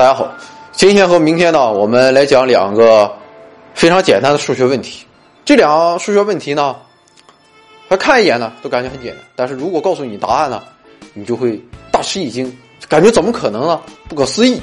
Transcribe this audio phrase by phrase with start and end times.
[0.00, 0.34] 大家好，
[0.72, 3.12] 今天和明天呢，我们来讲两个
[3.74, 5.04] 非常简单的数学问题。
[5.44, 6.74] 这两个数学问题呢，
[7.86, 10.62] 他看一眼呢都感觉很简单，但是如果告诉你答案呢，
[11.12, 12.50] 你就会大吃一惊，
[12.88, 13.78] 感觉怎么可能呢？
[14.08, 14.58] 不可思议。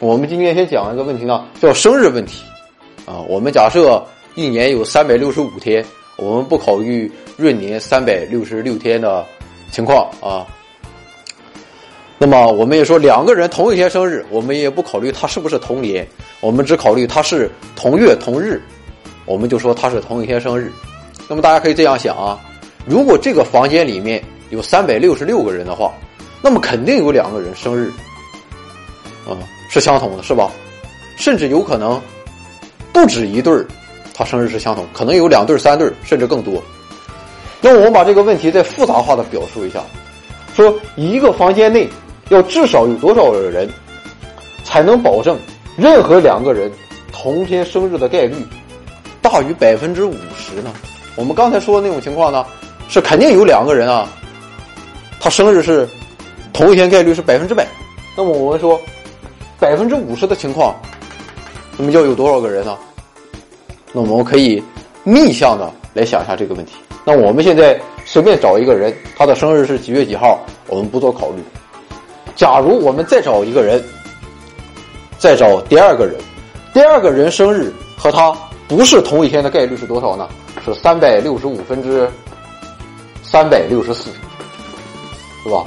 [0.00, 2.42] 我们今天先讲一个问题呢，叫生日问题。
[3.06, 4.04] 啊，我们假设
[4.34, 9.24] 一年有三百六十五天，我们不考虑闰年三百六十六天的
[9.70, 10.44] 情况啊。
[12.22, 16.06] 那么我们也说两个人同一天生日，我们也不考虑他是不是同年，
[16.38, 18.62] 我们只考虑他是同月同日，
[19.24, 20.70] 我们就说他是同一天生日。
[21.26, 22.38] 那么大家可以这样想啊，
[22.86, 25.92] 如果这个房间里面有三百六十六个人的话，
[26.40, 27.90] 那么肯定有两个人生日，
[29.28, 29.34] 啊
[29.68, 30.48] 是相同的，是吧？
[31.16, 32.00] 甚至有可能
[32.92, 33.66] 不止一对儿，
[34.14, 36.62] 他生日是相同，可能有两对、三对，甚至更多。
[37.60, 39.80] 那我们把这个问题再复杂化的表述一下，
[40.54, 41.88] 说一个房间内。
[42.32, 43.68] 要至少有多少个人，
[44.64, 45.38] 才能保证
[45.76, 46.72] 任何两个人
[47.12, 48.34] 同天生日的概率
[49.20, 50.72] 大于百分之五十呢？
[51.14, 52.44] 我们刚才说的那种情况呢，
[52.88, 54.08] 是肯定有两个人啊，
[55.20, 55.86] 他生日是
[56.54, 57.66] 同一天概率是百分之百。
[58.16, 58.80] 那么我们说
[59.60, 60.74] 百分之五十的情况，
[61.76, 62.76] 那么要有多少个人呢？
[63.92, 64.62] 那我们可以
[65.04, 66.72] 逆向的来想一下这个问题。
[67.04, 71.42] 那我们现在随便找一个人，他的生日是几月几号，我们不做考虑。
[72.34, 73.82] 假如我们再找一个人，
[75.18, 76.16] 再找第二个人，
[76.72, 78.34] 第二个人生日和他
[78.66, 80.28] 不是同一天的概率是多少呢？
[80.64, 82.08] 是三百六十五分之
[83.22, 84.10] 三百六十四，
[85.42, 85.64] 是吧？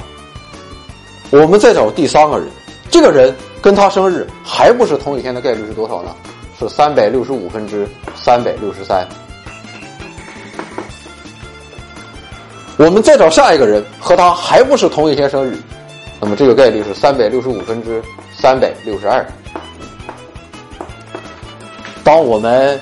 [1.30, 2.48] 我们再找第三个人，
[2.90, 6.14] 这个人跟他生日还不是同一天的概率是多少呢？
[6.58, 9.06] 是三百六十五分之三百六十三。
[12.78, 15.56] 我们再找下一个人，和他还不是同一天生日。
[16.18, 19.24] 那么这个概率是三百六十五分之三百六十二。
[22.02, 22.80] 当我们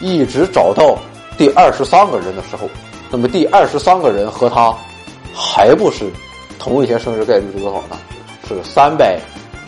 [0.00, 0.98] 一直找到
[1.38, 2.68] 第二十三个人的时候，
[3.10, 4.74] 那么第二十三个人和他
[5.34, 6.10] 还不是
[6.58, 7.96] 同一天生日概率是多少呢？
[8.46, 9.18] 是三百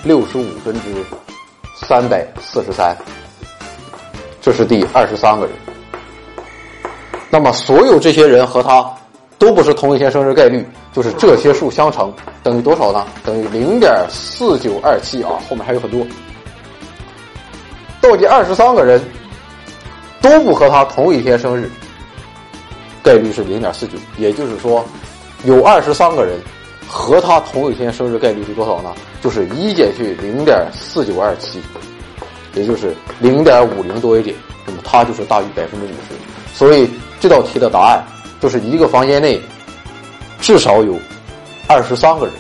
[0.05, 1.05] 六十五分之
[1.75, 2.97] 三百四十三。
[4.43, 5.55] 这是第二十三个人。
[7.31, 8.93] 那么所有这些人和他。
[9.39, 13.07] 都不是同一天生日概率，就是这些数相乘等于多少呢？
[13.23, 16.07] 等于零点四九二七啊，后面还有很多。
[18.01, 18.99] 到底二十三个人
[20.23, 21.71] 都不和他同一天生日，
[23.03, 24.83] 概率是零点四九，也就是说，
[25.45, 26.39] 有二十三个人
[26.89, 28.95] 和他同一天生日概率是多少呢？
[29.21, 31.61] 就是一减去零点四九二七，
[32.55, 36.55] 也就是零点五零多一点，那么它就是大于百分之五十。
[36.55, 36.89] 所以
[37.21, 38.03] 这道题的答案。
[38.41, 39.41] 就是一个房间内
[40.41, 40.99] 至少有
[41.67, 42.35] 二十三个人，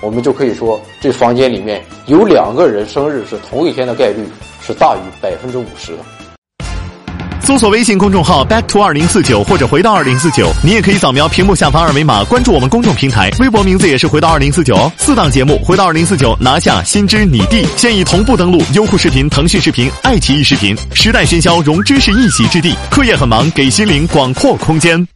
[0.00, 4.24] 我们就可以说这房间里面有两个人生日是同一天的概率
[4.60, 5.98] 是大于百分之五十的。
[7.48, 14.92] 搜索微信公众号 “back to 二零四九”或者“回到二零四九”，你也可以扫描屏幕下方二维码关注我们公众平台，微博名字也是“回到二零四九”。
[15.00, 20.76] 四档节目“回到二零四九”拿下心知你地，现已同步登录优酷视频、腾讯视频、爱奇艺视频。
[20.92, 22.74] 时代喧嚣，融知识一席之地。
[22.90, 25.08] 课业很忙，给心灵广阔空间。